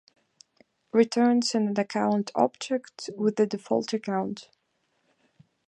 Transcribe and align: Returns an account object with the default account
Returns 0.91 1.53
an 1.53 1.77
account 1.79 2.31
object 2.33 3.11
with 3.19 3.35
the 3.35 3.45
default 3.45 3.93
account 3.93 4.49